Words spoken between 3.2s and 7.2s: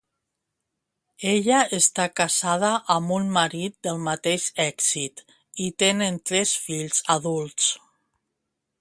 marit del mateix èxit, i tenen tres fills